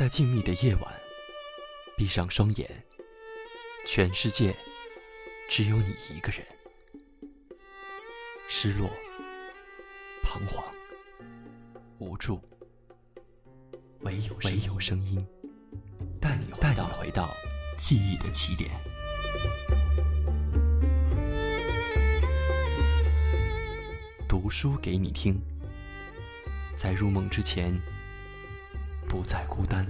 [0.00, 0.94] 在静谧的夜晚，
[1.94, 2.70] 闭上双眼，
[3.86, 4.56] 全世界
[5.46, 6.42] 只有你一个人。
[8.48, 8.88] 失落、
[10.22, 10.64] 彷徨、
[11.98, 12.40] 无助，
[14.00, 15.22] 唯有唯有声音
[16.18, 17.28] 带你带你回到
[17.76, 18.70] 记忆的起点。
[24.26, 25.38] 读书给你听，
[26.78, 27.78] 在入梦之前，
[29.10, 29.84] 不再孤单。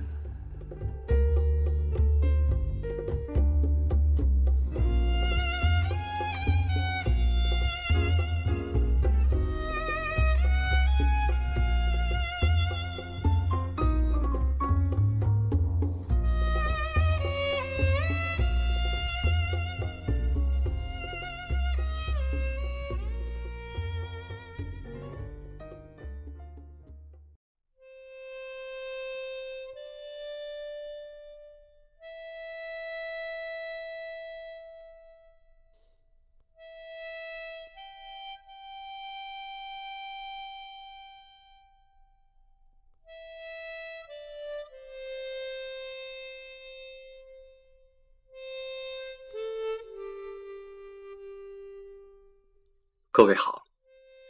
[53.21, 53.67] 各位好，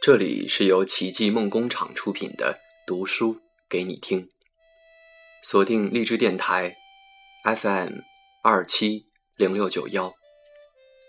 [0.01, 3.39] 这里是由奇迹梦工厂出品的读书
[3.69, 4.29] 给你听，
[5.41, 6.75] 锁定荔枝电台
[7.45, 7.99] FM
[8.43, 9.05] 二七
[9.37, 10.13] 零六九幺，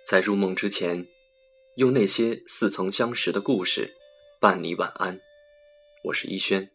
[0.06, 1.08] 在入梦之前，
[1.74, 3.92] 用那些似曾相识的故事
[4.40, 5.18] 伴你晚安。
[6.04, 6.70] 我是一轩，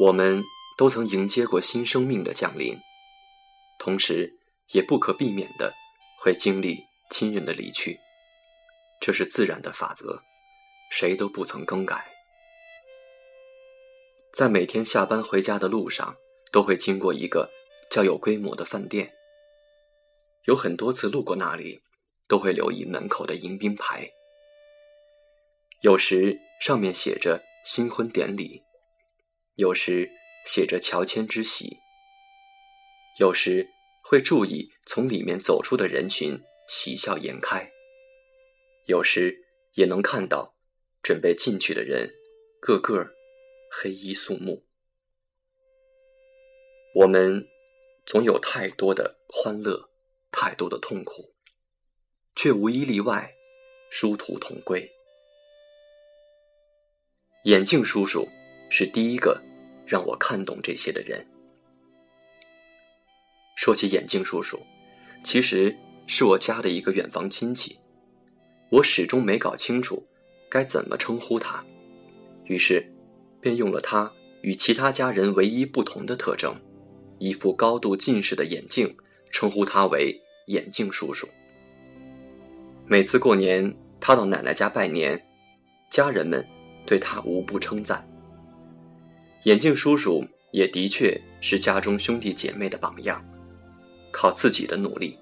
[0.00, 0.42] 我们
[0.78, 2.78] 都曾迎接过新生命的降临，
[3.78, 5.74] 同时也不可避免的
[6.22, 6.78] 会经历
[7.10, 8.00] 亲人的离去。
[9.04, 10.22] 这是自然的法则，
[10.92, 12.06] 谁都不曾更改。
[14.32, 16.16] 在每天下班回家的路上，
[16.52, 17.50] 都会经过一个
[17.90, 19.10] 较有规模的饭店。
[20.44, 21.82] 有很多次路过那里，
[22.28, 24.08] 都会留意门口的迎宾牌。
[25.80, 28.62] 有时上面写着新婚典礼，
[29.56, 30.08] 有时
[30.46, 31.76] 写着乔迁之喜，
[33.18, 33.66] 有时
[34.04, 37.71] 会注意从里面走出的人群，喜笑颜开。
[38.92, 39.42] 有时
[39.72, 40.54] 也能看到
[41.02, 42.10] 准备进去的人，
[42.60, 43.08] 个个
[43.70, 44.66] 黑衣肃穆。
[46.96, 47.48] 我们
[48.04, 49.88] 总有太多的欢乐，
[50.30, 51.34] 太多的痛苦，
[52.36, 53.32] 却无一例外
[53.90, 54.86] 殊途同归。
[57.44, 58.28] 眼镜叔叔
[58.70, 59.40] 是第一个
[59.86, 61.26] 让我看懂这些的人。
[63.56, 64.60] 说起眼镜叔叔，
[65.24, 65.74] 其实
[66.06, 67.78] 是我家的一个远房亲戚。
[68.72, 70.02] 我始终没搞清楚
[70.48, 71.62] 该怎么称呼他，
[72.46, 72.90] 于是
[73.38, 74.10] 便用了他
[74.40, 76.58] 与其他家人唯一不同的特征——
[77.20, 78.96] 一副高度近视的眼镜，
[79.30, 81.28] 称呼他为眼镜叔叔。
[82.86, 85.22] 每次过年，他到奶奶家拜年，
[85.90, 86.42] 家人们
[86.86, 88.08] 对他无不称赞。
[89.42, 93.22] 眼镜叔叔也的确是家中兄弟姐妹的榜样，
[94.10, 95.18] 靠自己的努力，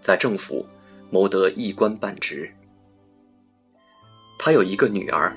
[0.00, 0.64] 在政府
[1.10, 2.48] 谋得一官半职。
[4.44, 5.32] 他有一个女儿，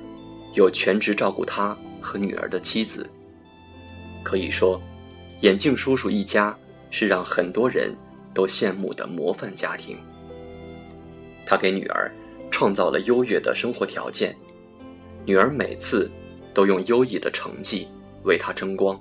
[0.56, 3.08] 有全职照顾他和女儿的妻子。
[4.24, 4.82] 可以说，
[5.42, 6.58] 眼镜叔叔一家
[6.90, 7.96] 是让很多人
[8.34, 9.96] 都羡慕的模范家庭。
[11.46, 12.12] 他给女儿
[12.50, 14.36] 创造了优越的生活条件，
[15.24, 16.10] 女儿每次
[16.52, 17.88] 都用优异的成绩
[18.24, 19.00] 为他争光。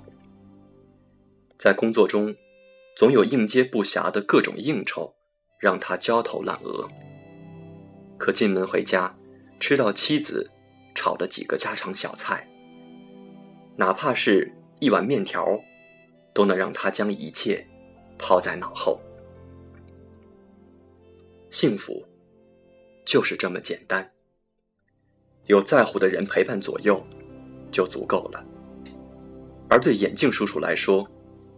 [1.57, 2.31] 在工作中，
[2.95, 5.11] 总有应接不暇的各种应酬，
[5.59, 6.87] 让他焦头烂额。
[8.19, 9.11] 可进门回家。
[9.59, 10.49] 吃到妻子
[10.93, 12.45] 炒的几个家常小菜，
[13.75, 15.59] 哪怕是一碗面条，
[16.33, 17.65] 都能让他将一切
[18.17, 19.01] 抛在脑后。
[21.49, 22.05] 幸福
[23.05, 24.11] 就是这么简单，
[25.45, 27.01] 有在乎的人陪伴左右
[27.71, 28.45] 就足够了。
[29.69, 31.09] 而对眼镜叔叔来说，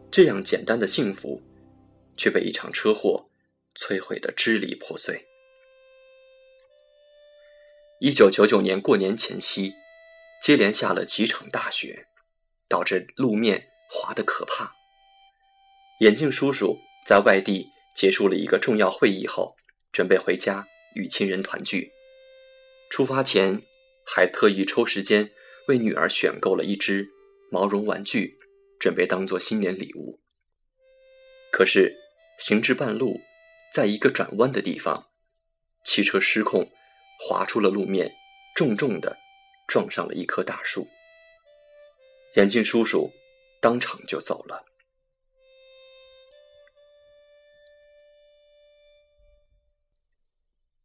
[0.10, 1.42] 这样简单的幸福，
[2.16, 3.28] 却被一场车祸
[3.76, 5.26] 摧毁的支离破碎。
[8.00, 9.74] 一九九九年过年前夕，
[10.44, 12.06] 接连下了几场大雪，
[12.70, 14.72] 导致路面滑得可怕。
[16.02, 16.78] 眼镜叔叔
[17.08, 17.66] 在外地
[17.96, 19.56] 结束了一个重要会议后，
[19.92, 21.92] 准备回家与亲人团聚。
[22.92, 23.64] 出发前，
[24.06, 25.32] 还特意抽时间
[25.68, 27.10] 为女儿选购了一只
[27.50, 28.38] 毛绒玩具，
[28.80, 30.20] 准备当做新年礼物。
[31.52, 31.96] 可是
[32.38, 33.20] 行至半路，
[33.74, 35.08] 在一个转弯的地方，
[35.84, 36.72] 汽车失控。
[37.20, 38.12] 滑出了路面，
[38.56, 39.18] 重重的
[39.68, 40.88] 撞上了一棵大树。
[42.36, 43.12] 眼镜叔叔
[43.62, 44.64] 当场就走了。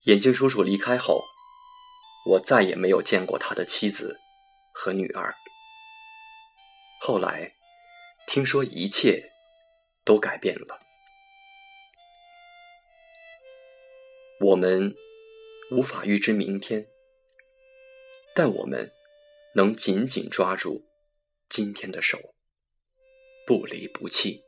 [0.05, 1.23] 眼镜叔叔离开后，
[2.27, 4.19] 我再也没有见过他的妻子
[4.75, 5.33] 和女儿。
[7.01, 7.53] 后来，
[8.27, 9.31] 听说一切
[10.05, 10.81] 都改变了。
[14.41, 14.93] 我们
[15.73, 16.87] 无法预知明天，
[18.35, 18.93] 但我们
[19.55, 20.85] 能紧紧抓住
[21.49, 22.19] 今天的手，
[23.47, 24.45] 不离不弃。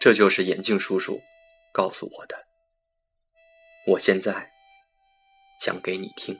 [0.00, 1.20] 这就是眼镜叔叔
[1.74, 2.46] 告诉我的。
[3.88, 4.50] 我现在
[5.60, 6.34] 讲给你听。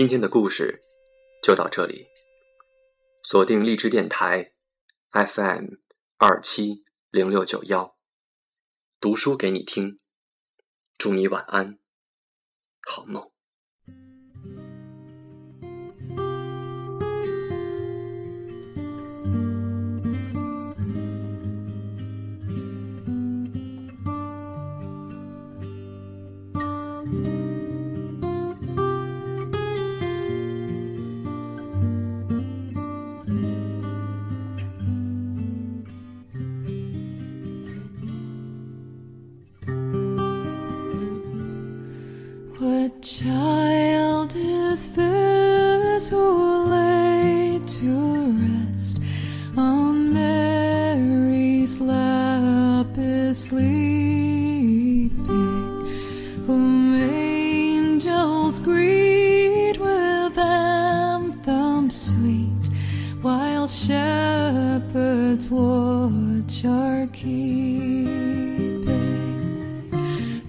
[0.00, 0.82] 今天的故事
[1.42, 2.06] 就到这里，
[3.22, 4.54] 锁定荔枝电台
[5.10, 5.74] FM
[6.16, 7.98] 二七零六九幺，
[8.98, 10.00] 读书给你听，
[10.96, 11.78] 祝你晚安，
[12.88, 13.29] 好梦。
[67.12, 68.84] Keeping?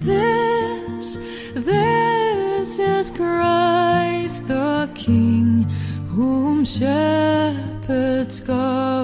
[0.00, 1.16] This,
[1.54, 5.64] this is Christ the King,
[6.08, 9.01] whom shepherds guard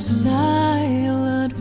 [0.00, 1.52] silent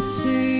[0.00, 0.57] see